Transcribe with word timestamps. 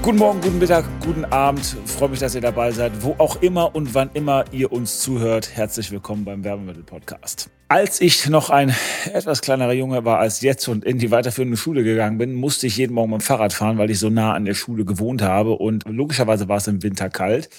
Guten 0.00 0.18
Morgen, 0.18 0.40
guten 0.40 0.58
Mittag, 0.58 0.84
guten 1.04 1.24
Abend. 1.26 1.76
Ich 1.84 1.90
freue 1.90 2.08
mich, 2.08 2.20
dass 2.20 2.34
ihr 2.34 2.40
dabei 2.40 2.70
seid. 2.70 2.92
Wo 3.02 3.16
auch 3.18 3.42
immer 3.42 3.74
und 3.74 3.94
wann 3.94 4.10
immer 4.14 4.44
ihr 4.52 4.72
uns 4.72 5.00
zuhört, 5.00 5.50
herzlich 5.54 5.90
willkommen 5.90 6.24
beim 6.24 6.44
Werbemittel-Podcast. 6.44 7.50
Als 7.66 8.00
ich 8.00 8.28
noch 8.28 8.48
ein 8.48 8.74
etwas 9.12 9.42
kleinerer 9.42 9.72
Junge 9.72 10.04
war 10.04 10.20
als 10.20 10.40
jetzt 10.40 10.68
und 10.68 10.84
in 10.84 10.98
die 10.98 11.10
weiterführende 11.10 11.56
Schule 11.56 11.82
gegangen 11.82 12.16
bin, 12.16 12.34
musste 12.34 12.68
ich 12.68 12.76
jeden 12.76 12.94
Morgen 12.94 13.10
mit 13.10 13.20
dem 13.20 13.24
Fahrrad 13.24 13.52
fahren, 13.52 13.76
weil 13.76 13.90
ich 13.90 13.98
so 13.98 14.08
nah 14.08 14.32
an 14.34 14.44
der 14.44 14.54
Schule 14.54 14.84
gewohnt 14.84 15.20
habe. 15.20 15.52
Und 15.52 15.84
logischerweise 15.86 16.48
war 16.48 16.58
es 16.58 16.68
im 16.68 16.82
Winter 16.82 17.10
kalt. 17.10 17.50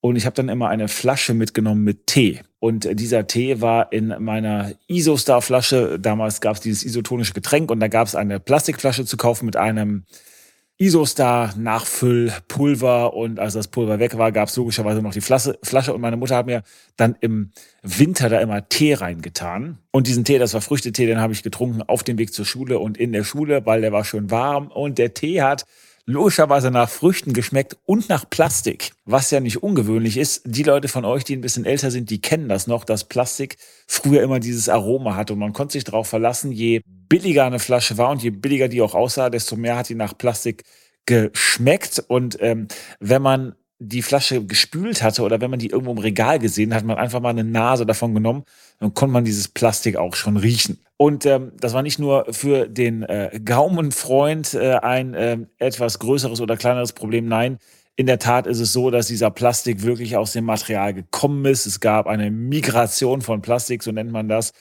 Und 0.00 0.16
ich 0.16 0.26
habe 0.26 0.34
dann 0.34 0.50
immer 0.50 0.68
eine 0.68 0.88
Flasche 0.88 1.32
mitgenommen 1.32 1.84
mit 1.84 2.08
Tee. 2.08 2.40
Und 2.58 2.86
dieser 3.00 3.26
Tee 3.26 3.62
war 3.62 3.90
in 3.92 4.14
meiner 4.18 4.72
Isostar-Flasche. 4.88 5.98
Damals 5.98 6.42
gab 6.42 6.56
es 6.56 6.60
dieses 6.60 6.84
isotonische 6.84 7.32
Getränk 7.32 7.70
und 7.70 7.80
da 7.80 7.88
gab 7.88 8.06
es 8.06 8.14
eine 8.14 8.40
Plastikflasche 8.40 9.06
zu 9.06 9.16
kaufen 9.16 9.46
mit 9.46 9.56
einem 9.56 10.04
Isostar 10.76 11.54
Nachfüllpulver 11.56 13.14
und 13.14 13.38
als 13.38 13.54
das 13.54 13.68
Pulver 13.68 14.00
weg 14.00 14.18
war, 14.18 14.32
gab 14.32 14.48
es 14.48 14.56
logischerweise 14.56 15.02
noch 15.02 15.12
die 15.12 15.20
Flasche, 15.20 15.56
Flasche 15.62 15.94
und 15.94 16.00
meine 16.00 16.16
Mutter 16.16 16.36
hat 16.36 16.46
mir 16.46 16.62
dann 16.96 17.16
im 17.20 17.52
Winter 17.82 18.28
da 18.28 18.40
immer 18.40 18.68
Tee 18.68 18.94
reingetan 18.94 19.78
und 19.92 20.08
diesen 20.08 20.24
Tee, 20.24 20.38
das 20.38 20.52
war 20.52 20.60
Früchtetee, 20.60 21.06
den 21.06 21.20
habe 21.20 21.32
ich 21.32 21.44
getrunken 21.44 21.82
auf 21.82 22.02
dem 22.02 22.18
Weg 22.18 22.34
zur 22.34 22.44
Schule 22.44 22.80
und 22.80 22.98
in 22.98 23.12
der 23.12 23.22
Schule, 23.22 23.64
weil 23.66 23.82
der 23.82 23.92
war 23.92 24.04
schön 24.04 24.32
warm 24.32 24.66
und 24.66 24.98
der 24.98 25.14
Tee 25.14 25.42
hat 25.42 25.64
logischerweise 26.06 26.70
nach 26.70 26.88
Früchten 26.88 27.32
geschmeckt 27.32 27.76
und 27.86 28.08
nach 28.08 28.28
Plastik, 28.28 28.92
was 29.04 29.30
ja 29.30 29.40
nicht 29.40 29.62
ungewöhnlich 29.62 30.16
ist. 30.16 30.42
Die 30.44 30.62
Leute 30.62 30.88
von 30.88 31.04
euch, 31.04 31.24
die 31.24 31.36
ein 31.36 31.40
bisschen 31.40 31.64
älter 31.64 31.90
sind, 31.90 32.10
die 32.10 32.20
kennen 32.20 32.48
das 32.48 32.66
noch, 32.66 32.84
dass 32.84 33.04
Plastik 33.04 33.56
früher 33.86 34.22
immer 34.22 34.40
dieses 34.40 34.68
Aroma 34.68 35.16
hatte 35.16 35.32
und 35.32 35.38
man 35.38 35.52
konnte 35.52 35.72
sich 35.72 35.84
darauf 35.84 36.08
verlassen, 36.08 36.52
je 36.52 36.82
billiger 37.08 37.44
eine 37.44 37.58
Flasche 37.58 37.98
war 37.98 38.10
und 38.10 38.22
je 38.22 38.30
billiger 38.30 38.68
die 38.68 38.82
auch 38.82 38.94
aussah, 38.94 39.30
desto 39.30 39.56
mehr 39.56 39.76
hat 39.76 39.88
die 39.88 39.94
nach 39.94 40.16
Plastik 40.16 40.64
geschmeckt 41.06 42.02
und 42.08 42.38
ähm, 42.40 42.68
wenn 43.00 43.22
man 43.22 43.54
die 43.78 44.02
Flasche 44.02 44.44
gespült 44.44 45.02
hatte 45.02 45.22
oder 45.22 45.40
wenn 45.40 45.50
man 45.50 45.58
die 45.58 45.70
irgendwo 45.70 45.92
im 45.92 45.98
Regal 45.98 46.38
gesehen 46.38 46.74
hat, 46.74 46.84
man 46.84 46.96
einfach 46.96 47.20
mal 47.20 47.30
eine 47.30 47.44
Nase 47.44 47.84
davon 47.84 48.14
genommen, 48.14 48.44
dann 48.78 48.94
konnte 48.94 49.12
man 49.12 49.24
dieses 49.24 49.48
Plastik 49.48 49.96
auch 49.96 50.14
schon 50.14 50.36
riechen. 50.36 50.78
Und 50.96 51.26
ähm, 51.26 51.52
das 51.58 51.72
war 51.72 51.82
nicht 51.82 51.98
nur 51.98 52.26
für 52.30 52.68
den 52.68 53.02
äh, 53.02 53.40
Gaumenfreund 53.44 54.54
äh, 54.54 54.76
ein 54.76 55.14
äh, 55.14 55.38
etwas 55.58 55.98
größeres 55.98 56.40
oder 56.40 56.56
kleineres 56.56 56.92
Problem. 56.92 57.26
Nein, 57.26 57.58
in 57.96 58.06
der 58.06 58.18
Tat 58.18 58.46
ist 58.46 58.60
es 58.60 58.72
so, 58.72 58.90
dass 58.90 59.06
dieser 59.06 59.30
Plastik 59.30 59.82
wirklich 59.82 60.16
aus 60.16 60.32
dem 60.32 60.44
Material 60.44 60.94
gekommen 60.94 61.44
ist. 61.44 61.66
Es 61.66 61.78
gab 61.78 62.06
eine 62.06 62.30
Migration 62.30 63.22
von 63.22 63.40
Plastik, 63.40 63.82
so 63.82 63.92
nennt 63.92 64.10
man 64.10 64.28
das. 64.28 64.52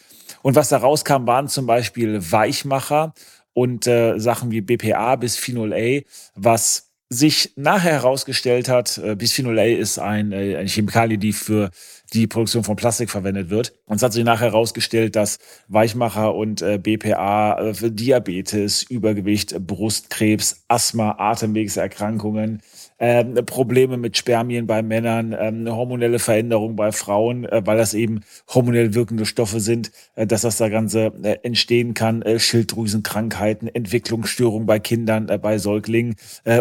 Und 0.44 0.56
was 0.56 0.70
da 0.70 0.78
rauskam, 0.78 1.25
waren 1.25 1.48
zum 1.48 1.66
Beispiel 1.66 2.31
Weichmacher 2.31 3.14
und 3.53 3.88
äh, 3.88 4.20
Sachen 4.20 4.52
wie 4.52 4.62
BPA 4.62 5.16
bis 5.16 5.38
Phenol 5.38 5.73
A, 5.73 6.02
was 6.36 6.94
sich 7.14 7.53
nachher 7.56 7.94
herausgestellt 7.94 8.70
hat, 8.70 8.98
äh, 8.98 9.16
Bisphenol 9.16 9.59
A 9.59 9.64
ist 9.64 10.00
ein, 10.00 10.31
äh, 10.31 10.58
eine 10.58 10.68
Chemikalie, 10.68 11.18
die 11.18 11.34
für 11.34 11.70
die 12.14 12.28
Produktion 12.28 12.64
von 12.64 12.75
Plastik 12.75 13.09
verwendet 13.09 13.50
wird. 13.50 13.73
Und 13.86 13.97
es 13.97 14.03
hat 14.03 14.14
sich 14.14 14.23
nachher 14.23 14.52
herausgestellt, 14.52 15.16
dass 15.16 15.39
Weichmacher 15.67 16.36
und 16.36 16.61
äh, 16.61 16.78
BPA 16.78 17.59
äh, 17.59 17.74
für 17.74 17.91
Diabetes, 17.91 18.84
Übergewicht, 18.84 19.56
Brustkrebs, 19.66 20.63
Asthma, 20.68 21.16
Atemwegserkrankungen, 21.18 22.62
äh, 23.00 23.24
Probleme 23.44 23.97
mit 23.97 24.16
Spermien 24.18 24.68
bei 24.68 24.81
Männern, 24.81 25.34
äh, 25.34 25.69
hormonelle 25.69 26.19
Veränderungen 26.19 26.75
bei 26.75 26.91
Frauen, 26.91 27.46
äh, 27.46 27.62
weil 27.66 27.78
das 27.78 27.94
eben 27.94 28.22
hormonell 28.53 28.94
wirkende 28.94 29.25
Stoffe 29.25 29.59
sind, 29.59 29.91
äh, 30.16 30.28
dass 30.28 30.41
das 30.41 30.57
da 30.57 30.69
Ganze 30.69 31.12
entstehen 31.44 31.94
kann, 31.94 32.24
Schilddrüsenkrankheiten, 32.38 33.68
Entwicklungsstörungen 33.68 34.66
bei 34.66 34.80
Kindern, 34.80 35.28
bei 35.41 35.57
Säuglingen, 35.57 36.16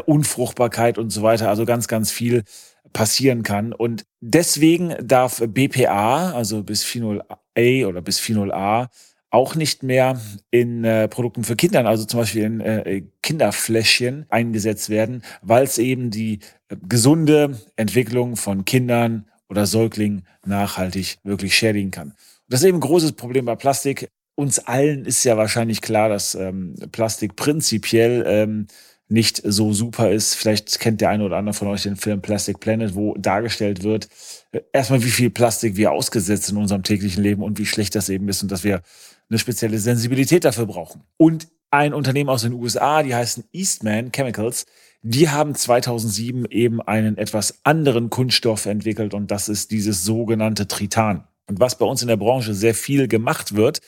Unfruchtbarkeit 0.06 0.98
und 0.98 1.10
so 1.10 1.22
weiter. 1.22 1.48
Also 1.48 1.64
ganz, 1.64 1.88
ganz 1.88 2.10
viel 2.10 2.44
passieren 2.92 3.42
kann. 3.42 3.72
Und 3.72 4.04
deswegen 4.20 4.94
darf 5.02 5.42
BPA, 5.46 6.32
also 6.32 6.62
Bisphenol 6.62 7.22
A 7.28 7.86
oder 7.86 8.00
Bisphenol 8.00 8.52
A, 8.52 8.88
auch 9.32 9.54
nicht 9.54 9.82
mehr 9.82 10.20
in 10.50 10.84
äh, 10.84 11.08
Produkten 11.08 11.42
für 11.42 11.56
Kinder, 11.56 11.86
also 11.86 12.04
zum 12.04 12.20
Beispiel 12.20 12.44
in 12.44 12.60
äh, 12.60 13.02
Kinderfläschchen 13.22 14.26
eingesetzt 14.28 14.90
werden, 14.90 15.22
weil 15.40 15.64
es 15.64 15.78
eben 15.78 16.10
die 16.10 16.40
äh, 16.68 16.76
gesunde 16.86 17.58
Entwicklung 17.76 18.36
von 18.36 18.66
Kindern 18.66 19.26
oder 19.48 19.64
Säuglingen 19.64 20.26
nachhaltig 20.44 21.18
wirklich 21.24 21.56
schädigen 21.56 21.90
kann. 21.90 22.08
Und 22.08 22.16
das 22.48 22.60
ist 22.60 22.66
eben 22.66 22.76
ein 22.76 22.82
großes 22.82 23.12
Problem 23.12 23.46
bei 23.46 23.56
Plastik. 23.56 24.08
Uns 24.34 24.58
allen 24.58 25.06
ist 25.06 25.24
ja 25.24 25.38
wahrscheinlich 25.38 25.80
klar, 25.80 26.10
dass 26.10 26.34
ähm, 26.34 26.74
Plastik 26.92 27.34
prinzipiell 27.34 28.24
ähm, 28.26 28.66
nicht 29.12 29.42
so 29.44 29.72
super 29.72 30.10
ist. 30.10 30.34
Vielleicht 30.34 30.80
kennt 30.80 31.00
der 31.00 31.10
eine 31.10 31.24
oder 31.24 31.36
andere 31.36 31.54
von 31.54 31.68
euch 31.68 31.82
den 31.82 31.96
Film 31.96 32.22
Plastic 32.22 32.60
Planet, 32.60 32.94
wo 32.94 33.14
dargestellt 33.14 33.82
wird, 33.82 34.08
äh, 34.52 34.60
erstmal 34.72 35.04
wie 35.04 35.10
viel 35.10 35.30
Plastik 35.30 35.76
wir 35.76 35.92
ausgesetzt 35.92 36.50
in 36.50 36.56
unserem 36.56 36.82
täglichen 36.82 37.22
Leben 37.22 37.42
und 37.42 37.58
wie 37.58 37.66
schlecht 37.66 37.94
das 37.94 38.08
eben 38.08 38.28
ist 38.28 38.42
und 38.42 38.50
dass 38.50 38.64
wir 38.64 38.82
eine 39.28 39.38
spezielle 39.38 39.78
Sensibilität 39.78 40.44
dafür 40.44 40.66
brauchen. 40.66 41.02
Und 41.16 41.48
ein 41.70 41.94
Unternehmen 41.94 42.30
aus 42.30 42.42
den 42.42 42.54
USA, 42.54 43.02
die 43.02 43.14
heißen 43.14 43.44
Eastman 43.52 44.12
Chemicals, 44.12 44.66
die 45.02 45.28
haben 45.28 45.54
2007 45.54 46.46
eben 46.50 46.80
einen 46.80 47.18
etwas 47.18 47.60
anderen 47.64 48.08
Kunststoff 48.10 48.66
entwickelt 48.66 49.14
und 49.14 49.30
das 49.30 49.48
ist 49.48 49.70
dieses 49.70 50.04
sogenannte 50.04 50.68
Tritan. 50.68 51.24
Und 51.46 51.60
was 51.60 51.76
bei 51.76 51.84
uns 51.84 52.02
in 52.02 52.08
der 52.08 52.16
Branche 52.16 52.54
sehr 52.54 52.74
viel 52.74 53.08
gemacht 53.08 53.56
wird, 53.56 53.80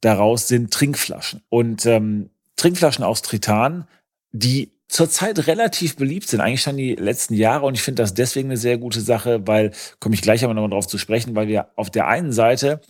daraus 0.00 0.48
sind 0.48 0.72
Trinkflaschen. 0.72 1.42
Und 1.48 1.86
ähm, 1.86 2.30
Trinkflaschen 2.56 3.04
aus 3.04 3.22
Tritan 3.22 3.86
die 4.32 4.72
zurzeit 4.88 5.46
relativ 5.46 5.96
beliebt 5.96 6.28
sind, 6.28 6.40
eigentlich 6.40 6.62
schon 6.62 6.76
die 6.76 6.96
letzten 6.96 7.34
Jahre. 7.34 7.66
Und 7.66 7.74
ich 7.74 7.82
finde 7.82 8.02
das 8.02 8.12
deswegen 8.14 8.48
eine 8.48 8.56
sehr 8.56 8.76
gute 8.76 9.00
Sache, 9.00 9.46
weil, 9.46 9.70
komme 10.00 10.14
ich 10.14 10.22
gleich 10.22 10.42
aber 10.44 10.52
nochmal 10.52 10.70
drauf 10.70 10.88
zu 10.88 10.98
sprechen, 10.98 11.36
weil 11.36 11.48
wir 11.48 11.68
auf 11.76 11.90
der 11.90 12.08
einen 12.08 12.32
Seite 12.32 12.80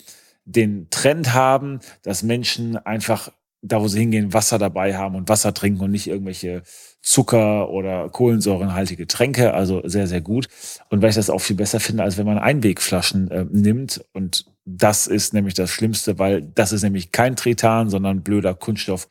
den 0.47 0.89
Trend 0.91 1.35
haben, 1.35 1.81
dass 2.03 2.23
Menschen 2.23 2.77
einfach 2.79 3.31
da, 3.63 3.81
wo 3.83 3.89
sie 3.89 4.01
hingehen, 4.01 4.33
Wasser 4.33 4.59
dabei 4.59 4.97
haben 4.97 5.15
und 5.17 5.29
Wasser 5.29 5.53
trinken 5.53 5.83
und 5.83 5.91
nicht 5.91 6.07
irgendwelche 6.07 6.63
Zucker- 7.03 7.69
oder 7.69 8.09
kohlensäurenhaltige 8.09 9.07
Tränke. 9.07 9.53
Also 9.53 9.87
sehr, 9.87 10.07
sehr 10.07 10.23
gut. 10.23 10.49
Und 10.89 11.03
weil 11.03 11.11
ich 11.11 11.17
das 11.17 11.29
auch 11.29 11.41
viel 11.41 11.57
besser 11.57 11.81
finde, 11.81 12.03
als 12.03 12.17
wenn 12.17 12.27
man 12.27 12.39
Einwegflaschen 12.39 13.31
äh, 13.31 13.45
nimmt. 13.51 14.03
Und 14.15 14.47
das 14.65 15.07
ist 15.07 15.35
nämlich 15.35 15.55
das 15.55 15.71
Schlimmste, 15.71 16.19
weil 16.19 16.43
das 16.43 16.73
ist 16.73 16.83
nämlich 16.83 17.13
kein 17.13 17.37
Tritan, 17.37 17.91
sondern 17.91 18.23
blöder 18.23 18.55
Kunststoff, 18.55 19.09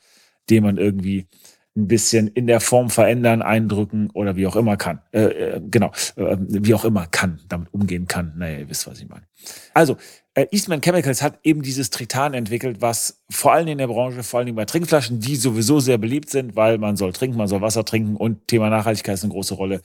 den 0.50 0.64
man 0.64 0.78
irgendwie 0.78 1.28
ein 1.80 1.88
bisschen 1.88 2.28
in 2.28 2.48
der 2.48 2.60
Form 2.60 2.90
verändern, 2.90 3.42
eindrücken 3.42 4.10
oder 4.14 4.36
wie 4.36 4.48
auch 4.48 4.56
immer 4.56 4.78
kann. 4.78 5.02
Äh, 5.12 5.22
äh, 5.22 5.62
genau, 5.70 5.92
äh, 6.16 6.38
wie 6.40 6.74
auch 6.74 6.86
immer 6.86 7.08
kann, 7.08 7.40
damit 7.48 7.74
umgehen 7.74 8.08
kann. 8.08 8.34
Naja, 8.38 8.60
ihr 8.60 8.70
wisst, 8.70 8.88
was 8.88 9.00
ich 9.00 9.08
meine. 9.08 9.24
Also, 9.74 9.98
äh, 10.34 10.48
Eastman 10.52 10.82
Chemicals 10.82 11.22
hat 11.22 11.40
eben 11.44 11.62
dieses 11.62 11.90
Tritan 11.90 12.34
entwickelt, 12.34 12.82
was 12.82 13.22
vor 13.30 13.54
allem 13.54 13.68
in 13.68 13.78
der 13.78 13.88
Branche, 13.88 14.24
vor 14.24 14.40
allem 14.40 14.56
bei 14.56 14.66
Trinkflaschen, 14.66 15.20
die 15.20 15.36
sowieso 15.36 15.80
sehr 15.80 15.98
beliebt 15.98 16.30
sind, 16.30 16.56
weil 16.56 16.78
man 16.78 16.98
soll 16.98 17.14
trinken, 17.14 17.38
man 17.38 17.48
soll 17.48 17.62
Wasser 17.62 17.86
trinken 17.86 18.16
und 18.16 18.48
Thema 18.48 18.70
Nachhaltigkeit 18.70 19.16
ist 19.16 19.24
eine 19.24 19.34
große 19.34 19.56
Rolle, 19.56 19.82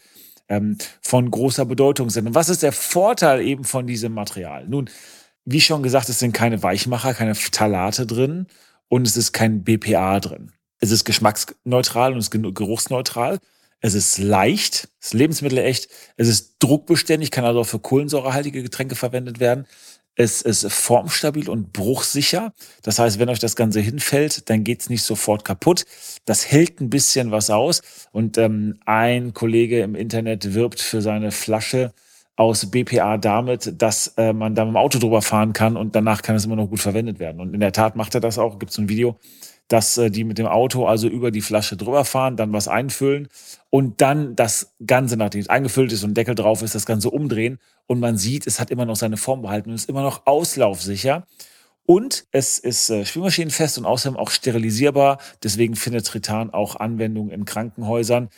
ähm, 0.49 0.77
von 1.01 1.31
großer 1.31 1.65
Bedeutung 1.65 2.11
sind. 2.11 2.27
Und 2.27 2.35
was 2.35 2.49
ist 2.49 2.63
der 2.63 2.73
Vorteil 2.73 3.41
eben 3.41 3.65
von 3.65 3.87
diesem 3.87 4.13
Material? 4.13 4.67
Nun, 4.69 4.91
wie 5.45 5.61
schon 5.61 5.83
gesagt, 5.83 6.09
es 6.09 6.19
sind 6.19 6.33
keine 6.33 6.63
Weichmacher, 6.63 7.15
keine 7.15 7.35
Phthalate 7.35 8.07
drin 8.07 8.47
und 8.89 9.07
es 9.07 9.17
ist 9.17 9.33
kein 9.33 9.65
BPA 9.65 10.21
drin. 10.21 10.53
Es 10.85 10.91
ist 10.91 11.07
geschmacksneutral 11.07 12.13
und 12.13 12.19
es 12.19 12.29
ist 12.29 12.55
geruchsneutral. 12.55 13.39
Es 13.81 13.95
ist 13.95 14.19
leicht, 14.19 14.91
es 15.01 15.07
ist 15.07 15.15
lebensmittelecht. 15.15 15.89
Es 16.19 16.29
ist 16.29 16.57
druckbeständig, 16.59 17.31
kann 17.31 17.47
also 17.47 17.61
auch 17.61 17.67
für 17.67 17.79
kohlensäurehaltige 17.79 18.63
Getränke 18.63 18.95
verwendet 18.95 19.41
werden. 19.41 19.65
Es 20.15 20.43
ist 20.43 20.71
formstabil 20.71 21.49
und 21.49 21.73
bruchsicher. 21.73 22.53
Das 22.83 22.99
heißt, 22.99 23.19
wenn 23.19 23.31
euch 23.31 23.39
das 23.39 23.57
Ganze 23.57 23.81
hinfällt, 23.81 24.51
dann 24.51 24.63
geht's 24.63 24.91
nicht 24.91 25.05
sofort 25.05 25.47
kaputt. 25.47 25.87
Das 26.27 26.51
hält 26.51 26.83
ein 26.83 26.91
bisschen 26.91 27.31
was 27.31 27.49
aus. 27.49 27.81
Und 28.13 28.37
ähm, 28.37 28.79
ein 28.85 29.33
Kollege 29.33 29.81
im 29.81 29.95
Internet 29.95 30.53
wirbt 30.53 30.83
für 30.83 31.01
seine 31.01 31.33
Flasche 31.33 31.95
aus 32.37 32.71
BPA 32.71 33.17
damit, 33.17 33.81
dass 33.81 34.09
äh, 34.19 34.35
man 34.35 34.55
da 34.55 34.65
mit 34.67 34.75
dem 34.75 34.77
Auto 34.77 34.99
drüber 34.99 35.23
fahren 35.23 35.53
kann 35.53 35.77
und 35.77 35.95
danach 35.95 36.21
kann 36.21 36.35
es 36.35 36.45
immer 36.45 36.57
noch 36.57 36.69
gut 36.69 36.81
verwendet 36.81 37.19
werden. 37.21 37.41
Und 37.41 37.55
in 37.55 37.61
der 37.61 37.73
Tat 37.73 37.97
macht 37.97 38.15
er 38.15 38.21
das 38.21 38.39
auch. 38.39 38.59
Gibt 38.59 38.73
es 38.73 38.79
ein 38.79 38.89
Video, 38.89 39.17
dass 39.69 39.97
äh, 39.97 40.11
die 40.11 40.25
mit 40.25 40.39
dem 40.39 40.47
Auto 40.47 40.87
also 40.87 41.09
über 41.09 41.31
die 41.31 41.41
Flasche 41.41 41.77
drüber 41.77 42.05
fahren, 42.05 42.37
dann 42.37 42.53
was 42.53 42.69
einfüllen 42.69 43.29
und 43.71 44.01
dann 44.01 44.37
das 44.37 44.75
Ganze, 44.87 45.17
nachdem 45.17 45.41
es 45.41 45.49
eingefüllt 45.49 45.93
ist 45.93 46.05
und 46.05 46.15
Deckel 46.15 46.35
drauf 46.35 46.63
ist, 46.63 46.75
das 46.75 46.87
Ganze 46.87 47.11
umdrehen 47.11 47.59
und 47.87 48.01
man 48.01 48.17
sieht, 48.17 48.47
es 48.47 48.61
hat 48.61 48.71
immer 48.71 48.85
noch 48.85 48.97
seine 48.97 49.17
Form 49.17 49.43
behalten 49.43 49.71
und 49.71 49.75
ist 49.75 49.89
immer 49.89 50.03
noch 50.03 50.27
auslaufsicher. 50.27 51.27
Und 51.87 52.25
es 52.31 52.59
ist 52.59 52.89
äh, 52.89 53.05
spülmaschinenfest 53.05 53.77
und 53.77 53.85
außerdem 53.85 54.17
auch 54.17 54.31
sterilisierbar. 54.31 55.19
Deswegen 55.43 55.77
findet 55.77 56.07
Tritan 56.07 56.51
auch 56.51 56.77
Anwendung 56.77 57.31
in 57.31 57.45
Krankenhäusern. 57.45 58.31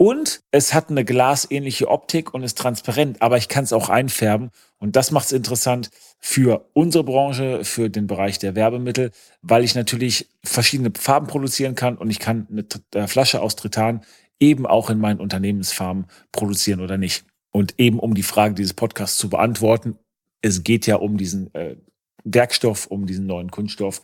Und 0.00 0.42
es 0.52 0.74
hat 0.74 0.90
eine 0.90 1.04
glasähnliche 1.04 1.88
Optik 1.88 2.32
und 2.32 2.44
ist 2.44 2.56
transparent, 2.56 3.20
aber 3.20 3.36
ich 3.36 3.48
kann 3.48 3.64
es 3.64 3.72
auch 3.72 3.88
einfärben. 3.88 4.50
Und 4.78 4.94
das 4.94 5.10
macht 5.10 5.26
es 5.26 5.32
interessant 5.32 5.90
für 6.20 6.68
unsere 6.72 7.02
Branche, 7.02 7.64
für 7.64 7.90
den 7.90 8.06
Bereich 8.06 8.38
der 8.38 8.54
Werbemittel, 8.54 9.10
weil 9.42 9.64
ich 9.64 9.74
natürlich 9.74 10.28
verschiedene 10.44 10.92
Farben 10.96 11.26
produzieren 11.26 11.74
kann 11.74 11.98
und 11.98 12.10
ich 12.10 12.20
kann 12.20 12.46
eine 12.48 12.64
äh, 12.94 13.08
Flasche 13.08 13.42
aus 13.42 13.56
Tritan 13.56 14.02
eben 14.38 14.66
auch 14.66 14.88
in 14.88 15.00
meinen 15.00 15.18
Unternehmensfarben 15.18 16.06
produzieren 16.30 16.80
oder 16.80 16.96
nicht. 16.96 17.24
Und 17.50 17.74
eben 17.78 17.98
um 17.98 18.14
die 18.14 18.22
Frage 18.22 18.54
dieses 18.54 18.74
Podcasts 18.74 19.18
zu 19.18 19.28
beantworten, 19.28 19.98
es 20.42 20.62
geht 20.62 20.86
ja 20.86 20.94
um 20.94 21.16
diesen 21.16 21.52
äh, 21.54 21.74
Werkstoff, 22.22 22.86
um 22.86 23.06
diesen 23.06 23.26
neuen 23.26 23.50
Kunststoff. 23.50 24.02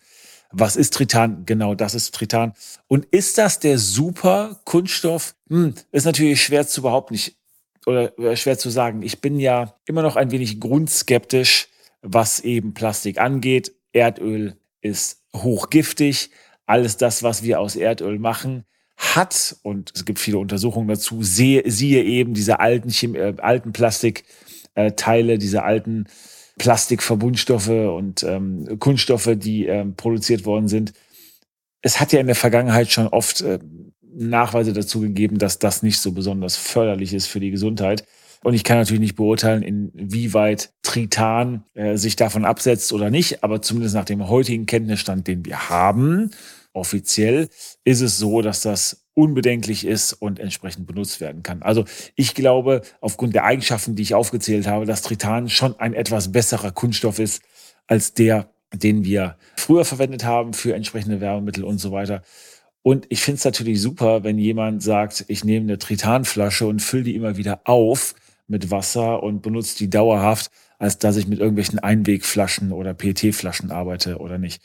Was 0.57 0.77
ist 0.77 0.95
Tritan? 0.95 1.45
Genau, 1.47 1.75
das 1.75 1.95
ist 1.95 2.15
Tritan. 2.15 2.53
Und 2.87 3.07
ist 3.07 3.39
das 3.39 3.59
der 3.59 3.79
super 3.79 4.61
Kunststoff? 4.65 5.35
Hm, 5.49 5.75
ist 5.91 6.05
natürlich 6.05 6.43
schwer 6.43 6.67
zu 6.67 6.81
überhaupt 6.81 7.11
nicht 7.11 7.37
oder 7.87 8.17
äh, 8.19 8.37
schwer 8.37 8.57
zu 8.57 8.71
sagen. 8.71 9.03
Ich 9.03 9.21
bin 9.21 9.41
ja 9.41 9.75
immer 9.85 10.03
noch 10.03 10.17
ein 10.17 10.31
wenig 10.31 10.61
grundskeptisch, 10.61 11.69
was 12.03 12.41
eben 12.41 12.73
Plastik 12.73 13.19
angeht. 13.19 13.75
Erdöl 13.93 14.57
ist 14.81 15.23
hochgiftig. 15.35 16.31
Alles 16.67 16.97
das, 16.97 17.23
was 17.23 17.43
wir 17.43 17.61
aus 17.61 17.77
Erdöl 17.77 18.19
machen, 18.19 18.65
hat, 18.97 19.57
und 19.63 19.93
es 19.95 20.05
gibt 20.05 20.21
viele 20.21 20.39
Untersuchungen 20.39 20.89
dazu, 20.89 21.23
siehe, 21.23 21.69
siehe 21.71 22.05
eben 22.05 22.33
diese 22.33 22.61
alten, 22.61 22.91
Chemie, 22.91 23.19
äh, 23.19 23.35
alten 23.39 23.73
Plastikteile, 23.73 25.39
diese 25.39 25.65
alten 25.65 26.07
Plastikverbundstoffe 26.59 27.69
und 27.69 28.23
ähm, 28.23 28.79
Kunststoffe, 28.79 29.31
die 29.35 29.67
ähm, 29.67 29.95
produziert 29.97 30.45
worden 30.45 30.69
sind. 30.69 30.93
Es 31.83 32.01
hat 32.01 32.13
ja 32.13 32.21
in 32.21 32.27
der 32.27 32.37
Vergangenheit 32.37 32.91
schon 32.91 33.09
oft 33.09 33.41
äh, 33.43 33.59
Nachweise 34.17 34.73
dazu 34.73 35.01
gegeben, 35.01 35.39
dass 35.39 35.59
das 35.59 35.83
nicht 35.83 35.99
so 35.99 36.13
besonders 36.13 36.57
förderlich 36.57 37.13
ist 37.13 37.27
für 37.27 37.41
die 37.41 37.51
Gesundheit. 37.51 38.05
Und 38.43 38.55
ich 38.55 38.63
kann 38.63 38.77
natürlich 38.77 39.01
nicht 39.01 39.17
beurteilen, 39.17 39.63
inwieweit 39.63 40.73
Tritan 40.83 41.65
äh, 41.75 41.97
sich 41.97 42.15
davon 42.15 42.45
absetzt 42.45 42.93
oder 42.93 43.11
nicht, 43.11 43.43
aber 43.43 43.63
zumindest 43.63 43.95
nach 43.95 44.05
dem 44.05 44.29
heutigen 44.29 44.67
Kenntnisstand, 44.67 45.27
den 45.27 45.45
wir 45.45 45.71
haben, 45.71 46.31
offiziell, 46.73 47.49
ist 47.85 48.03
es 48.03 48.19
so, 48.19 48.43
dass 48.43 48.61
das 48.61 49.04
unbedenklich 49.15 49.87
ist 49.87 50.13
und 50.13 50.39
entsprechend 50.39 50.87
benutzt 50.87 51.21
werden 51.21 51.43
kann. 51.43 51.63
Also 51.63 51.85
ich 52.17 52.35
glaube, 52.35 52.83
aufgrund 53.01 53.35
der 53.35 53.45
Eigenschaften, 53.45 53.95
die 53.95 54.03
ich 54.03 54.15
aufgezählt 54.15 54.67
habe, 54.67 54.87
dass 54.87 55.03
Tritan 55.03 55.49
schon 55.49 55.79
ein 55.79 55.95
etwas 55.95 56.33
besserer 56.33 56.73
Kunststoff 56.73 57.19
ist 57.19 57.43
als 57.87 58.15
der, 58.15 58.51
den 58.73 59.05
wir 59.05 59.37
früher 59.57 59.85
verwendet 59.85 60.25
haben 60.25 60.53
für 60.53 60.75
entsprechende 60.75 61.21
Wärmemittel 61.21 61.65
und 61.65 61.79
so 61.79 61.93
weiter. 61.93 62.23
Und 62.83 63.07
ich 63.09 63.23
finde 63.23 63.39
es 63.39 63.45
natürlich 63.45 63.81
super, 63.81 64.25
wenn 64.25 64.37
jemand 64.37 64.83
sagt, 64.83 65.25
ich 65.29 65.45
nehme 65.45 65.65
eine 65.65 65.79
Tritanflasche 65.79 66.67
und 66.67 66.83
fülle 66.83 67.05
die 67.05 67.15
immer 67.15 67.37
wieder 67.37 67.61
auf 67.65 68.15
mit 68.47 68.71
Wasser 68.71 69.23
und 69.23 69.41
benutze 69.41 69.79
die 69.79 69.89
dauerhaft, 69.89 70.51
als 70.79 70.99
dass 70.99 71.17
ich 71.17 71.27
mit 71.27 71.39
irgendwelchen 71.39 71.79
Einwegflaschen 71.79 72.73
oder 72.73 72.93
PET-Flaschen 72.93 73.71
arbeite 73.71 74.19
oder 74.19 74.39
nicht. 74.39 74.63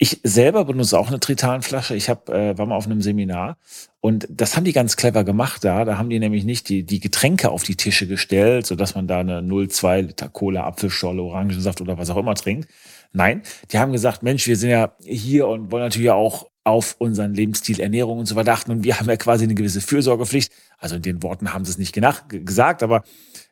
Ich 0.00 0.20
selber 0.22 0.64
benutze 0.64 0.96
auch 0.96 1.08
eine 1.08 1.18
Tritanflasche. 1.18 1.96
Ich 1.96 2.08
hab, 2.08 2.28
äh, 2.28 2.56
war 2.56 2.66
mal 2.66 2.76
auf 2.76 2.86
einem 2.86 3.02
Seminar 3.02 3.58
und 4.00 4.28
das 4.30 4.56
haben 4.56 4.62
die 4.62 4.72
ganz 4.72 4.96
clever 4.96 5.24
gemacht 5.24 5.64
da. 5.64 5.84
Da 5.84 5.98
haben 5.98 6.08
die 6.08 6.20
nämlich 6.20 6.44
nicht 6.44 6.68
die, 6.68 6.84
die 6.84 7.00
Getränke 7.00 7.50
auf 7.50 7.64
die 7.64 7.74
Tische 7.74 8.06
gestellt, 8.06 8.64
sodass 8.64 8.94
man 8.94 9.08
da 9.08 9.18
eine 9.18 9.40
0,2 9.40 10.02
Liter 10.02 10.28
Cola, 10.28 10.64
Apfelschorle, 10.64 11.20
Orangensaft 11.20 11.80
oder 11.80 11.98
was 11.98 12.10
auch 12.10 12.16
immer 12.16 12.36
trinkt. 12.36 12.68
Nein, 13.12 13.42
die 13.72 13.78
haben 13.80 13.90
gesagt, 13.90 14.22
Mensch, 14.22 14.46
wir 14.46 14.56
sind 14.56 14.70
ja 14.70 14.92
hier 15.02 15.48
und 15.48 15.72
wollen 15.72 15.84
natürlich 15.84 16.10
auch 16.10 16.48
auf 16.68 16.96
unseren 16.98 17.34
Lebensstil, 17.34 17.80
Ernährung 17.80 18.18
und 18.18 18.26
so 18.26 18.36
weiter 18.36 18.52
achten. 18.52 18.70
Und 18.70 18.84
wir 18.84 19.00
haben 19.00 19.08
ja 19.08 19.16
quasi 19.16 19.44
eine 19.44 19.54
gewisse 19.54 19.80
Fürsorgepflicht. 19.80 20.52
Also 20.78 20.96
in 20.96 21.02
den 21.02 21.22
Worten 21.22 21.52
haben 21.52 21.64
sie 21.64 21.72
es 21.72 21.78
nicht 21.78 21.98
gesagt, 22.28 22.82
aber 22.82 23.02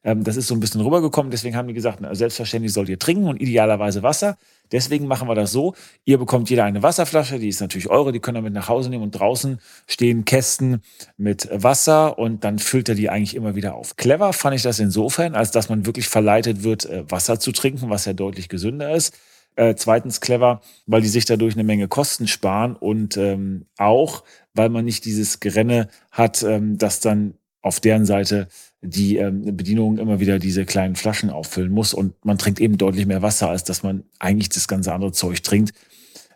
ähm, 0.04 0.22
das 0.22 0.36
ist 0.36 0.46
so 0.46 0.54
ein 0.54 0.60
bisschen 0.60 0.80
rübergekommen. 0.80 1.30
Deswegen 1.30 1.56
haben 1.56 1.66
die 1.66 1.74
gesagt, 1.74 1.98
na, 2.00 2.14
selbstverständlich 2.14 2.72
sollt 2.72 2.88
ihr 2.88 2.98
trinken 2.98 3.26
und 3.26 3.40
idealerweise 3.40 4.02
Wasser. 4.02 4.36
Deswegen 4.70 5.06
machen 5.06 5.28
wir 5.28 5.34
das 5.34 5.50
so. 5.50 5.74
Ihr 6.04 6.18
bekommt 6.18 6.50
jeder 6.50 6.64
eine 6.64 6.82
Wasserflasche, 6.82 7.38
die 7.38 7.48
ist 7.48 7.60
natürlich 7.60 7.88
eure, 7.88 8.12
die 8.12 8.20
könnt 8.20 8.36
ihr 8.36 8.42
mit 8.42 8.52
nach 8.52 8.68
Hause 8.68 8.90
nehmen 8.90 9.02
und 9.02 9.12
draußen 9.12 9.60
stehen 9.86 10.24
Kästen 10.24 10.82
mit 11.16 11.48
Wasser 11.52 12.18
und 12.18 12.44
dann 12.44 12.58
füllt 12.58 12.88
er 12.88 12.94
die 12.94 13.08
eigentlich 13.08 13.34
immer 13.34 13.54
wieder 13.54 13.74
auf. 13.74 13.96
Clever 13.96 14.32
fand 14.32 14.56
ich 14.56 14.62
das 14.62 14.78
insofern, 14.78 15.34
als 15.34 15.50
dass 15.50 15.68
man 15.68 15.86
wirklich 15.86 16.08
verleitet 16.08 16.62
wird, 16.62 16.84
äh, 16.86 17.10
Wasser 17.10 17.40
zu 17.40 17.52
trinken, 17.52 17.90
was 17.90 18.04
ja 18.04 18.12
deutlich 18.12 18.48
gesünder 18.48 18.94
ist. 18.94 19.16
Äh, 19.56 19.74
zweitens 19.74 20.20
clever, 20.20 20.60
weil 20.86 21.00
die 21.00 21.08
sich 21.08 21.24
dadurch 21.24 21.54
eine 21.54 21.64
Menge 21.64 21.88
Kosten 21.88 22.28
sparen 22.28 22.76
und 22.76 23.16
ähm, 23.16 23.64
auch, 23.78 24.22
weil 24.52 24.68
man 24.68 24.84
nicht 24.84 25.06
dieses 25.06 25.40
Gerenne 25.40 25.88
hat, 26.10 26.42
ähm, 26.42 26.76
dass 26.76 27.00
dann 27.00 27.34
auf 27.62 27.80
deren 27.80 28.04
Seite 28.04 28.48
die 28.82 29.16
ähm, 29.16 29.56
Bedienung 29.56 29.96
immer 29.96 30.20
wieder 30.20 30.38
diese 30.38 30.66
kleinen 30.66 30.94
Flaschen 30.94 31.30
auffüllen 31.30 31.72
muss 31.72 31.94
und 31.94 32.22
man 32.24 32.36
trinkt 32.36 32.60
eben 32.60 32.76
deutlich 32.76 33.06
mehr 33.06 33.22
Wasser, 33.22 33.48
als 33.48 33.64
dass 33.64 33.82
man 33.82 34.04
eigentlich 34.18 34.50
das 34.50 34.68
ganze 34.68 34.92
andere 34.92 35.12
Zeug 35.12 35.42
trinkt, 35.42 35.72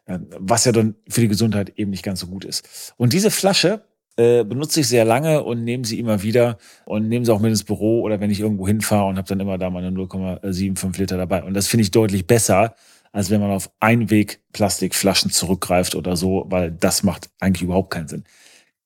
äh, 0.07 0.19
was 0.39 0.65
ja 0.65 0.73
dann 0.73 0.95
für 1.07 1.21
die 1.21 1.29
Gesundheit 1.29 1.75
eben 1.77 1.91
nicht 1.91 2.03
ganz 2.03 2.21
so 2.21 2.27
gut 2.27 2.47
ist. 2.47 2.95
Und 2.97 3.13
diese 3.13 3.31
Flasche 3.31 3.85
äh, 4.17 4.45
benutze 4.45 4.81
ich 4.81 4.89
sehr 4.89 5.05
lange 5.05 5.45
und 5.45 5.63
nehme 5.63 5.85
sie 5.85 5.99
immer 5.99 6.23
wieder 6.23 6.59
und 6.85 7.09
nehme 7.09 7.25
sie 7.25 7.33
auch 7.33 7.41
mit 7.41 7.51
ins 7.51 7.65
Büro 7.65 8.01
oder 8.01 8.19
wenn 8.19 8.31
ich 8.31 8.41
irgendwo 8.41 8.67
hinfahre 8.67 9.09
und 9.09 9.17
habe 9.17 9.29
dann 9.29 9.41
immer 9.41 9.59
da 9.59 9.71
meine 9.71 9.91
0,75 9.91 10.99
Liter 10.99 11.17
dabei. 11.17 11.45
Und 11.45 11.55
das 11.55 11.69
finde 11.69 11.83
ich 11.83 11.91
deutlich 11.91 12.27
besser, 12.27 12.75
als 13.13 13.31
wenn 13.31 13.41
man 13.41 13.51
auf 13.51 13.71
Einweg-Plastikflaschen 13.81 15.31
zurückgreift 15.31 15.95
oder 15.95 16.17
so, 16.17 16.47
weil 16.49 16.71
das 16.71 17.03
macht 17.03 17.31
eigentlich 17.41 17.63
überhaupt 17.63 17.91
keinen 17.91 18.09
Sinn. 18.09 18.25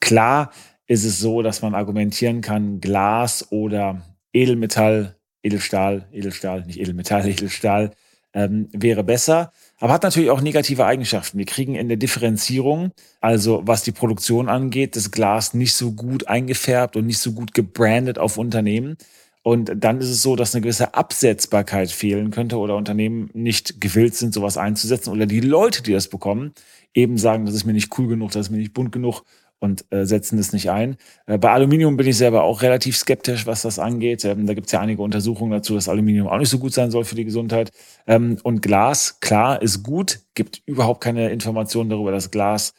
Klar 0.00 0.50
ist 0.86 1.04
es 1.04 1.18
so, 1.18 1.42
dass 1.42 1.62
man 1.62 1.74
argumentieren 1.74 2.40
kann, 2.40 2.80
Glas 2.80 3.50
oder 3.50 4.02
Edelmetall, 4.32 5.16
Edelstahl, 5.42 6.08
Edelstahl, 6.12 6.64
nicht 6.66 6.80
Edelmetall, 6.80 7.26
Edelstahl, 7.28 7.92
ähm, 8.34 8.68
wäre 8.72 9.04
besser, 9.04 9.52
aber 9.78 9.92
hat 9.92 10.02
natürlich 10.02 10.30
auch 10.30 10.40
negative 10.40 10.84
Eigenschaften. 10.84 11.38
Wir 11.38 11.46
kriegen 11.46 11.76
in 11.76 11.88
der 11.88 11.96
Differenzierung, 11.96 12.90
also 13.20 13.62
was 13.64 13.84
die 13.84 13.92
Produktion 13.92 14.48
angeht, 14.48 14.96
das 14.96 15.12
Glas 15.12 15.54
nicht 15.54 15.74
so 15.74 15.92
gut 15.92 16.26
eingefärbt 16.26 16.96
und 16.96 17.06
nicht 17.06 17.18
so 17.18 17.32
gut 17.32 17.54
gebrandet 17.54 18.18
auf 18.18 18.36
Unternehmen. 18.36 18.96
Und 19.46 19.72
dann 19.76 20.00
ist 20.00 20.08
es 20.08 20.22
so, 20.22 20.36
dass 20.36 20.54
eine 20.54 20.62
gewisse 20.62 20.94
Absetzbarkeit 20.94 21.90
fehlen 21.90 22.30
könnte 22.30 22.56
oder 22.56 22.76
Unternehmen 22.76 23.28
nicht 23.34 23.78
gewillt 23.78 24.14
sind, 24.14 24.32
sowas 24.32 24.56
einzusetzen 24.56 25.10
oder 25.10 25.26
die 25.26 25.40
Leute, 25.40 25.82
die 25.82 25.92
das 25.92 26.08
bekommen, 26.08 26.54
eben 26.94 27.18
sagen, 27.18 27.44
das 27.44 27.54
ist 27.54 27.66
mir 27.66 27.74
nicht 27.74 27.96
cool 27.98 28.08
genug, 28.08 28.32
das 28.32 28.46
ist 28.46 28.50
mir 28.50 28.56
nicht 28.56 28.72
bunt 28.72 28.90
genug 28.90 29.22
und 29.58 29.84
äh, 29.90 30.06
setzen 30.06 30.38
es 30.38 30.54
nicht 30.54 30.70
ein. 30.70 30.96
Äh, 31.26 31.36
bei 31.36 31.50
Aluminium 31.50 31.98
bin 31.98 32.06
ich 32.06 32.16
selber 32.16 32.42
auch 32.42 32.62
relativ 32.62 32.96
skeptisch, 32.96 33.46
was 33.46 33.60
das 33.60 33.78
angeht. 33.78 34.24
Ähm, 34.24 34.46
da 34.46 34.54
gibt 34.54 34.68
es 34.68 34.72
ja 34.72 34.80
einige 34.80 35.02
Untersuchungen 35.02 35.52
dazu, 35.52 35.74
dass 35.74 35.90
Aluminium 35.90 36.26
auch 36.26 36.38
nicht 36.38 36.48
so 36.48 36.58
gut 36.58 36.72
sein 36.72 36.90
soll 36.90 37.04
für 37.04 37.14
die 37.14 37.26
Gesundheit. 37.26 37.70
Ähm, 38.06 38.38
und 38.44 38.62
Glas, 38.62 39.20
klar, 39.20 39.60
ist 39.60 39.82
gut, 39.82 40.20
gibt 40.34 40.62
überhaupt 40.64 41.02
keine 41.02 41.28
Informationen 41.28 41.90
darüber, 41.90 42.12
dass 42.12 42.30
Glas 42.30 42.72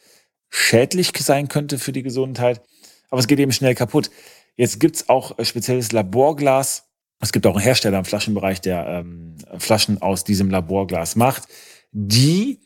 schädlich 0.49 1.11
sein 1.19 1.47
könnte 1.47 1.77
für 1.77 1.91
die 1.91 2.01
Gesundheit. 2.01 2.63
Aber 3.11 3.19
es 3.19 3.27
geht 3.27 3.39
eben 3.39 3.51
schnell 3.51 3.75
kaputt. 3.75 4.09
Jetzt 4.55 4.79
gibt's 4.79 5.09
auch 5.09 5.37
äh, 5.37 5.45
spezielles 5.45 5.91
Laborglas. 5.91 6.89
Es 7.19 7.31
gibt 7.31 7.45
auch 7.47 7.55
einen 7.55 7.63
Hersteller 7.63 7.99
im 7.99 8.05
Flaschenbereich, 8.05 8.61
der 8.61 8.87
ähm, 8.87 9.35
Flaschen 9.57 10.01
aus 10.01 10.23
diesem 10.23 10.49
Laborglas 10.49 11.15
macht, 11.15 11.43
die 11.91 12.59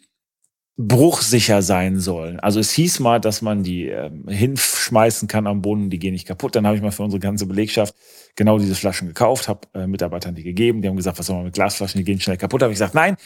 bruchsicher 0.82 1.62
sein 1.62 2.00
sollen. 2.00 2.40
Also 2.40 2.62
es 2.62 2.72
hieß 2.72 3.02
mal, 3.02 3.20
dass 3.20 3.42
man 3.42 3.64
die 3.64 3.90
ähm, 3.90 4.24
hinschmeißen 4.30 5.28
kann 5.28 5.46
am 5.46 5.62
Boden, 5.62 5.90
die 5.90 6.00
gehen 6.00 6.14
nicht 6.14 6.26
kaputt. 6.26 6.56
Dann 6.56 6.66
habe 6.66 6.78
ich 6.78 6.82
mal 6.82 6.92
für 6.92 7.04
unsere 7.04 7.20
ganze 7.20 7.46
Belegschaft 7.48 7.94
genau 8.38 8.58
diese 8.58 8.76
Flaschen 8.76 9.10
gekauft, 9.10 9.50
habe 9.50 9.68
äh, 9.74 9.88
Mitarbeitern 9.88 10.36
die 10.36 10.44
gegeben. 10.44 10.82
Die 10.82 10.88
haben 10.88 10.96
gesagt, 10.96 11.20
was 11.20 11.26
soll 11.26 11.36
man 11.36 11.44
mit 11.44 11.54
Glasflaschen, 11.54 11.98
die 12.00 12.06
gehen 12.06 12.22
schnell 12.22 12.38
kaputt. 12.38 12.62
Habe 12.62 12.72
ich 12.72 12.78
gesagt, 12.78 12.96
nein, 12.96 13.18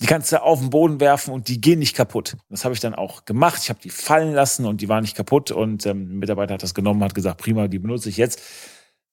die 0.00 0.06
kannst 0.06 0.32
du 0.32 0.42
auf 0.42 0.60
den 0.60 0.70
Boden 0.70 1.00
werfen 1.00 1.34
und 1.34 1.48
die 1.48 1.60
gehen 1.60 1.80
nicht 1.80 1.94
kaputt. 1.94 2.38
Das 2.48 2.64
habe 2.64 2.72
ich 2.72 2.80
dann 2.80 2.94
auch 2.94 3.26
gemacht. 3.26 3.60
Ich 3.62 3.68
habe 3.68 3.80
die 3.84 3.90
fallen 3.90 4.32
lassen 4.32 4.64
und 4.64 4.80
die 4.80 4.88
waren 4.88 5.02
nicht 5.02 5.14
kaputt. 5.14 5.50
Und 5.50 5.84
ähm, 5.84 6.14
ein 6.14 6.18
Mitarbeiter 6.18 6.54
hat 6.54 6.62
das 6.62 6.72
genommen, 6.72 7.04
hat 7.04 7.14
gesagt, 7.14 7.42
prima, 7.42 7.68
die 7.68 7.78
benutze 7.78 8.08
ich 8.08 8.16
jetzt. 8.16 8.40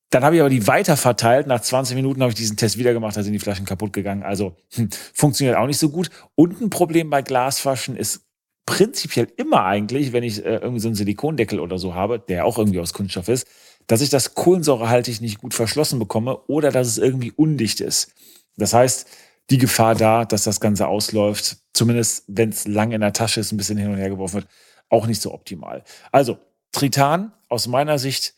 Dann 0.09 0.23
habe 0.23 0.35
ich 0.35 0.41
aber 0.41 0.49
die 0.49 0.65
weiter 0.67 0.97
verteilt. 0.97 1.47
Nach 1.47 1.61
20 1.61 1.95
Minuten 1.95 2.21
habe 2.21 2.31
ich 2.31 2.35
diesen 2.35 2.57
Test 2.57 2.77
wieder 2.77 2.93
gemacht, 2.93 3.15
da 3.15 3.23
sind 3.23 3.33
die 3.33 3.39
Flaschen 3.39 3.65
kaputt 3.65 3.93
gegangen. 3.93 4.23
Also 4.23 4.55
hm, 4.73 4.89
funktioniert 5.13 5.55
auch 5.55 5.67
nicht 5.67 5.77
so 5.77 5.89
gut. 5.89 6.09
Und 6.35 6.59
ein 6.61 6.69
Problem 6.69 7.09
bei 7.09 7.21
Glasflaschen 7.21 7.95
ist 7.95 8.21
prinzipiell 8.65 9.27
immer 9.37 9.65
eigentlich, 9.65 10.13
wenn 10.13 10.23
ich 10.23 10.43
äh, 10.43 10.57
irgendwie 10.57 10.79
so 10.79 10.87
einen 10.87 10.95
Silikondeckel 10.95 11.59
oder 11.59 11.77
so 11.77 11.95
habe, 11.95 12.19
der 12.19 12.45
auch 12.45 12.57
irgendwie 12.57 12.79
aus 12.79 12.93
Kunststoff 12.93 13.27
ist, 13.27 13.47
dass 13.87 14.01
ich 14.01 14.09
das 14.09 14.35
kohlensäurehaltig 14.35 15.21
nicht 15.21 15.39
gut 15.39 15.53
verschlossen 15.53 15.99
bekomme 15.99 16.37
oder 16.47 16.71
dass 16.71 16.87
es 16.87 16.97
irgendwie 16.97 17.31
undicht 17.31 17.81
ist. 17.81 18.13
Das 18.57 18.73
heißt, 18.73 19.07
die 19.49 19.57
Gefahr 19.57 19.95
da, 19.95 20.25
dass 20.25 20.43
das 20.43 20.59
Ganze 20.59 20.87
ausläuft. 20.87 21.57
Zumindest, 21.73 22.23
wenn 22.27 22.49
es 22.49 22.67
lang 22.67 22.91
in 22.91 23.01
der 23.01 23.13
Tasche 23.13 23.39
ist, 23.39 23.51
ein 23.51 23.57
bisschen 23.57 23.77
hin 23.77 23.89
und 23.89 23.97
her 23.97 24.09
geworfen 24.09 24.35
wird, 24.35 24.47
auch 24.89 25.07
nicht 25.07 25.21
so 25.21 25.33
optimal. 25.33 25.83
Also, 26.11 26.37
Tritan 26.71 27.33
aus 27.47 27.67
meiner 27.67 27.97
Sicht 27.97 28.35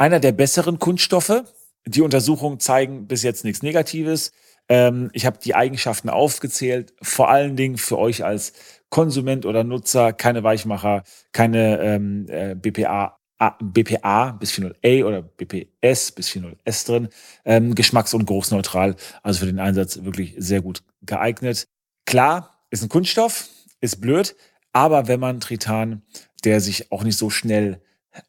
einer 0.00 0.18
der 0.18 0.32
besseren 0.32 0.78
Kunststoffe. 0.78 1.44
Die 1.86 2.00
Untersuchungen 2.00 2.58
zeigen 2.58 3.06
bis 3.06 3.22
jetzt 3.22 3.44
nichts 3.44 3.62
Negatives. 3.62 4.32
Ähm, 4.68 5.10
ich 5.12 5.26
habe 5.26 5.38
die 5.44 5.54
Eigenschaften 5.54 6.08
aufgezählt, 6.08 6.94
vor 7.02 7.28
allen 7.28 7.54
Dingen 7.54 7.76
für 7.76 7.98
euch 7.98 8.24
als 8.24 8.54
Konsument 8.88 9.44
oder 9.44 9.62
Nutzer, 9.62 10.14
keine 10.14 10.42
Weichmacher, 10.42 11.04
keine 11.32 11.80
ähm, 11.80 12.26
äh, 12.28 12.54
BPA. 12.54 13.16
BPA 13.62 14.32
bis 14.32 14.52
40A 14.52 15.04
oder 15.06 15.22
BPS 15.22 16.12
bis 16.12 16.28
40S 16.28 16.86
drin, 16.86 17.08
ähm, 17.46 17.74
geschmacks- 17.74 18.12
und 18.12 18.26
geruchsneutral, 18.26 18.96
also 19.22 19.40
für 19.40 19.46
den 19.46 19.58
Einsatz 19.58 20.04
wirklich 20.04 20.34
sehr 20.36 20.60
gut 20.60 20.82
geeignet. 21.00 21.66
Klar, 22.04 22.62
ist 22.68 22.82
ein 22.82 22.90
Kunststoff, 22.90 23.48
ist 23.80 24.02
blöd, 24.02 24.36
aber 24.74 25.08
wenn 25.08 25.20
man 25.20 25.40
Tritan, 25.40 26.02
der 26.44 26.60
sich 26.60 26.92
auch 26.92 27.02
nicht 27.02 27.16
so 27.16 27.30
schnell 27.30 27.80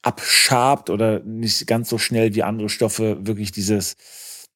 abschabt 0.01 0.89
oder 0.89 1.19
nicht 1.21 1.65
ganz 1.67 1.89
so 1.89 1.97
schnell 1.97 2.35
wie 2.35 2.43
andere 2.43 2.69
Stoffe 2.69 3.25
wirklich 3.25 3.51
dieses 3.51 3.95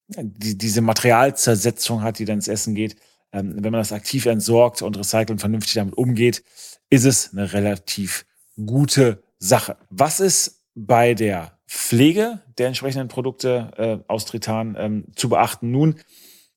die, 0.08 0.58
diese 0.58 0.82
Materialzersetzung 0.82 2.04
hat, 2.04 2.20
die 2.20 2.26
dann 2.26 2.38
ins 2.38 2.48
Essen 2.48 2.76
geht, 2.76 2.96
ähm, 3.32 3.56
wenn 3.56 3.72
man 3.72 3.82
das 3.82 3.92
aktiv 3.92 4.26
entsorgt 4.26 4.82
und 4.82 4.98
recycelt 4.98 5.32
und 5.32 5.40
vernünftig 5.40 5.74
damit 5.74 5.98
umgeht, 5.98 6.44
ist 6.90 7.06
es 7.06 7.32
eine 7.32 7.54
relativ 7.54 8.26
gute 8.66 9.24
Sache. 9.40 9.78
Was 9.90 10.20
ist 10.20 10.64
bei 10.76 11.14
der 11.14 11.58
Pflege 11.68 12.40
der 12.58 12.68
entsprechenden 12.68 13.08
Produkte 13.08 13.72
äh, 13.78 13.98
aus 14.08 14.26
Tritan 14.26 14.76
ähm, 14.78 15.06
zu 15.16 15.30
beachten? 15.30 15.72
Nun, 15.72 15.96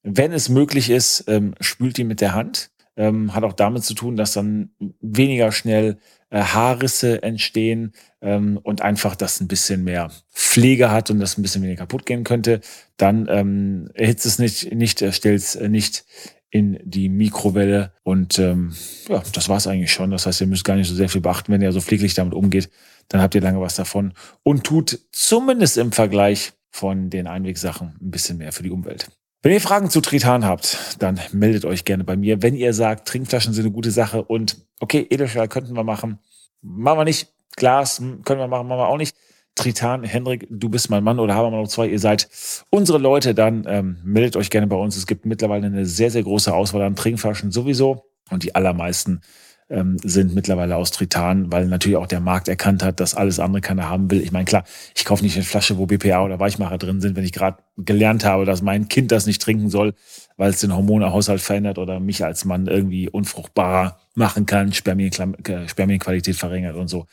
wenn 0.03 0.33
es 0.33 0.49
möglich 0.49 0.91
ist, 0.91 1.25
ähm, 1.27 1.55
spült 1.61 1.97
die 1.97 2.05
mit 2.05 2.21
der 2.21 2.35
Hand. 2.35 2.71
Ähm, 2.97 3.35
hat 3.35 3.45
auch 3.45 3.53
damit 3.53 3.85
zu 3.85 3.95
tun, 3.95 4.17
dass 4.17 4.33
dann 4.33 4.71
weniger 5.01 5.53
schnell 5.53 5.99
äh, 6.31 6.43
Haarrisse 6.43 7.23
entstehen 7.23 7.93
ähm, 8.21 8.59
und 8.63 8.83
einfach 8.83 9.17
das 9.17 9.41
ein 9.41 9.49
bisschen 9.49 9.85
mehr 9.85 10.11
Pflege 10.33 10.91
hat 10.91 11.11
und 11.11 11.21
das 11.21 11.39
ein 11.39 11.43
bisschen 11.43 11.63
weniger 11.63 11.81
kaputt 11.81 12.07
gehen 12.07 12.25
könnte, 12.25 12.61
dann 12.97 13.27
ähm, 13.31 13.91
erhitzt 13.95 14.27
es 14.27 14.39
nicht, 14.39 14.75
nicht 14.75 15.03
äh, 15.03 15.13
stellt 15.13 15.41
es 15.41 15.59
nicht 15.59 16.05
in 16.51 16.79
die 16.83 17.09
Mikrowelle 17.09 17.93
und 18.03 18.39
ähm, 18.39 18.75
ja, 19.09 19.23
das 19.33 19.49
war 19.49 19.59
es 19.59 19.67
eigentlich 19.67 19.93
schon. 19.93 20.11
Das 20.11 20.27
heißt, 20.27 20.41
ihr 20.41 20.47
müsst 20.47 20.65
gar 20.65 20.77
nicht 20.77 20.89
so 20.89 20.95
sehr 20.95 21.09
viel 21.09 21.21
beachten, 21.21 21.53
wenn 21.53 21.61
ihr 21.61 21.73
so 21.73 21.81
pfleglich 21.81 22.15
damit 22.15 22.35
umgeht, 22.35 22.71
dann 23.09 23.21
habt 23.21 23.35
ihr 23.35 23.41
lange 23.41 23.61
was 23.61 23.77
davon 23.77 24.15
und 24.43 24.65
tut 24.65 24.99
zumindest 25.13 25.77
im 25.77 25.93
Vergleich 25.93 26.53
von 26.71 27.11
den 27.11 27.27
Einwegsachen 27.27 27.97
ein 28.01 28.11
bisschen 28.11 28.39
mehr 28.39 28.53
für 28.53 28.63
die 28.63 28.71
Umwelt. 28.71 29.11
Wenn 29.41 29.53
ihr 29.53 29.61
Fragen 29.61 29.89
zu 29.89 30.01
Tritan 30.01 30.45
habt, 30.45 30.97
dann 30.99 31.21
meldet 31.33 31.65
euch 31.65 31.85
gerne 31.85 32.03
bei 32.03 32.17
mir. 32.17 32.43
Wenn 32.43 32.55
ihr 32.55 32.75
sagt, 32.75 33.07
Trinkflaschen 33.07 33.53
sind 33.53 33.65
eine 33.65 33.73
gute 33.73 33.93
Sache 33.93 34.25
und 34.25 34.67
okay, 34.81 35.07
Edelstahl 35.09 35.47
könnten 35.47 35.77
wir 35.77 35.85
machen, 35.85 36.19
machen 36.61 36.99
wir 36.99 37.05
nicht. 37.05 37.29
Glas 37.57 38.01
hm, 38.01 38.23
können 38.25 38.41
wir 38.41 38.49
machen, 38.49 38.67
machen 38.67 38.81
wir 38.81 38.89
auch 38.89 38.97
nicht. 38.97 39.17
Tritan, 39.55 40.03
Hendrik, 40.03 40.47
du 40.51 40.69
bist 40.69 40.91
mein 40.91 41.05
Mann 41.05 41.21
oder 41.21 41.35
haben 41.35 41.53
wir 41.53 41.61
noch 41.61 41.69
zwei, 41.69 41.87
ihr 41.89 41.99
seid 41.99 42.29
unsere 42.71 42.99
Leute, 42.99 43.35
dann 43.35 43.65
ähm, 43.67 43.99
meldet 44.05 44.37
euch 44.37 44.51
gerne 44.51 44.67
bei 44.67 44.77
uns. 44.77 44.97
Es 44.97 45.07
gibt 45.07 45.25
mittlerweile 45.25 45.67
eine 45.67 45.87
sehr, 45.87 46.11
sehr 46.11 46.23
große 46.23 46.53
Auswahl 46.53 46.83
an 46.83 46.97
Trinkflaschen 46.97 47.51
sowieso 47.51 48.05
und 48.31 48.43
die 48.43 48.55
allermeisten 48.55 49.21
ähm, 49.71 49.99
sind 50.03 50.35
mittlerweile 50.35 50.77
aus 50.77 50.91
Tritan, 50.91 51.53
weil 51.53 51.67
natürlich 51.67 51.97
auch 51.97 52.07
der 52.07 52.21
Markt 52.21 52.49
erkannt 52.49 52.83
hat, 52.83 53.01
dass 53.01 53.15
alles 53.15 53.39
andere 53.39 53.61
keiner 53.61 53.89
haben 53.89 54.11
will. 54.11 54.23
Ich 54.23 54.33
meine, 54.33 54.45
klar, 54.45 54.65
ich 54.95 55.05
kaufe 55.05 55.23
nicht 55.23 55.37
eine 55.37 55.45
Flasche, 55.45 55.79
wo 55.79 55.87
BPA 55.87 56.25
oder 56.25 56.41
Weichmacher 56.41 56.79
drin 56.79 57.01
sind, 57.01 57.17
wenn 57.17 57.25
ich 57.25 57.33
gerade 57.33 57.59
gelernt 57.77 58.25
habe, 58.25 58.45
dass 58.45 58.63
mein 58.63 58.89
Kind 58.89 59.13
das 59.13 59.27
nicht 59.27 59.43
trinken 59.43 59.69
soll, 59.69 59.95
weil 60.37 60.51
es 60.51 60.61
den 60.61 60.75
Hormonhaushalt 60.75 61.41
verändert 61.41 61.79
oder 61.79 62.01
mich 62.01 62.25
als 62.25 62.45
Mann 62.45 62.67
irgendwie 62.67 63.09
unfruchtbarer 63.09 63.99
machen 64.15 64.47
kann, 64.47 64.73
Spermienqualität 64.73 66.37
verringert 66.37 66.77
und 66.77 66.89
so 66.89 67.07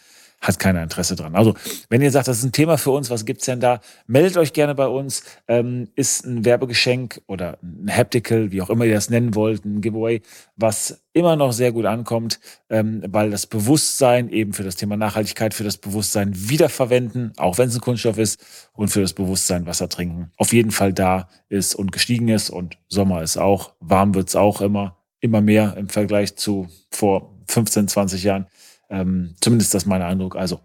hat 0.47 0.59
keiner 0.59 0.83
Interesse 0.83 1.15
dran. 1.15 1.35
Also, 1.35 1.55
wenn 1.89 2.01
ihr 2.01 2.11
sagt, 2.11 2.27
das 2.27 2.39
ist 2.39 2.43
ein 2.43 2.51
Thema 2.51 2.77
für 2.77 2.91
uns, 2.91 3.09
was 3.09 3.25
gibt's 3.25 3.45
denn 3.45 3.59
da? 3.59 3.79
Meldet 4.07 4.37
euch 4.37 4.53
gerne 4.53 4.75
bei 4.75 4.87
uns. 4.87 5.23
Ähm, 5.47 5.89
ist 5.95 6.25
ein 6.25 6.45
Werbegeschenk 6.45 7.21
oder 7.27 7.57
ein 7.61 7.89
Haptical, 7.89 8.51
wie 8.51 8.61
auch 8.61 8.69
immer 8.69 8.85
ihr 8.85 8.93
das 8.93 9.09
nennen 9.09 9.35
wollt, 9.35 9.65
ein 9.65 9.81
Giveaway, 9.81 10.21
was 10.55 11.01
immer 11.13 11.35
noch 11.35 11.53
sehr 11.53 11.71
gut 11.71 11.85
ankommt, 11.85 12.39
ähm, 12.69 13.03
weil 13.07 13.31
das 13.31 13.47
Bewusstsein 13.47 14.29
eben 14.29 14.53
für 14.53 14.63
das 14.63 14.75
Thema 14.75 14.97
Nachhaltigkeit, 14.97 15.53
für 15.53 15.63
das 15.63 15.77
Bewusstsein 15.77 16.31
wiederverwenden, 16.33 17.33
auch 17.37 17.57
wenn 17.57 17.69
es 17.69 17.75
ein 17.75 17.81
Kunststoff 17.81 18.17
ist, 18.17 18.43
und 18.73 18.89
für 18.89 19.01
das 19.01 19.13
Bewusstsein 19.13 19.65
Wasser 19.65 19.89
trinken, 19.89 20.31
auf 20.37 20.53
jeden 20.53 20.71
Fall 20.71 20.93
da 20.93 21.29
ist 21.49 21.75
und 21.75 21.91
gestiegen 21.91 22.27
ist 22.27 22.49
und 22.49 22.77
Sommer 22.87 23.23
ist 23.23 23.37
auch, 23.37 23.73
warm 23.79 24.13
wird's 24.13 24.35
auch 24.35 24.61
immer, 24.61 24.97
immer 25.19 25.41
mehr 25.41 25.75
im 25.77 25.89
Vergleich 25.89 26.35
zu 26.35 26.67
vor 26.91 27.33
15, 27.47 27.87
20 27.87 28.23
Jahren. 28.23 28.47
Ähm, 28.89 29.35
zumindest 29.41 29.73
das 29.73 29.83
ist 29.83 29.87
mein 29.87 30.01
Eindruck. 30.01 30.35
Also 30.35 30.59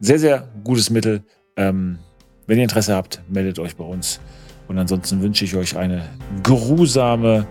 sehr, 0.00 0.18
sehr 0.18 0.48
gutes 0.64 0.90
Mittel. 0.90 1.24
Ähm, 1.56 1.98
wenn 2.46 2.58
ihr 2.58 2.64
Interesse 2.64 2.94
habt, 2.94 3.22
meldet 3.28 3.58
euch 3.58 3.76
bei 3.76 3.84
uns. 3.84 4.20
Und 4.68 4.78
ansonsten 4.78 5.22
wünsche 5.22 5.44
ich 5.44 5.54
euch 5.54 5.76
eine 5.76 6.08
geruhsame, 6.42 7.46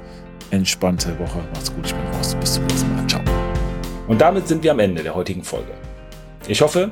entspannte 0.51 1.18
Woche. 1.20 1.39
Macht's 1.53 1.74
gut, 1.74 1.86
ich 1.86 1.94
bin 1.94 2.06
raus. 2.13 2.36
Bis 2.39 2.53
zum 2.56 2.65
nächsten 2.65 2.96
Mal. 2.96 3.08
Ciao. 3.08 3.22
Und 4.08 4.20
damit 4.20 4.48
sind 4.48 4.63
wir 4.63 4.72
am 4.72 4.80
Ende 4.80 5.03
der 5.03 5.15
heutigen 5.15 5.44
Folge. 5.44 5.72
Ich 6.48 6.62
hoffe, 6.62 6.91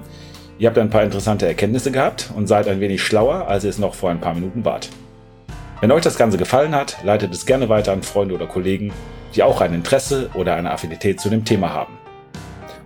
ihr 0.57 0.69
habt 0.69 0.77
ein 0.77 0.89
paar 0.89 1.03
interessante 1.03 1.45
Erkenntnisse 1.47 1.91
gehabt 1.91 2.31
und 2.35 2.47
seid 2.47 2.67
ein 2.67 2.79
wenig 2.79 3.01
schlauer, 3.01 3.47
als 3.47 3.63
ihr 3.63 3.69
es 3.69 3.79
noch 3.79 3.95
vor 3.95 4.11
ein 4.11 4.21
paar 4.21 4.33
Minuten 4.33 4.63
wart. 4.63 4.89
Wenn 5.81 5.91
euch 5.91 6.03
das 6.03 6.17
Ganze 6.17 6.37
gefallen 6.37 6.75
hat, 6.75 7.03
leitet 7.03 7.33
es 7.33 7.45
gerne 7.45 7.69
weiter 7.69 7.93
an 7.93 8.03
Freunde 8.03 8.35
oder 8.35 8.47
Kollegen, 8.47 8.93
die 9.35 9.43
auch 9.43 9.61
ein 9.61 9.73
Interesse 9.73 10.29
oder 10.33 10.55
eine 10.55 10.71
Affinität 10.71 11.19
zu 11.19 11.29
dem 11.29 11.45
Thema 11.45 11.73
haben. 11.73 11.98